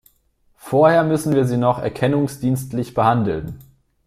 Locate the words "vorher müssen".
0.57-1.35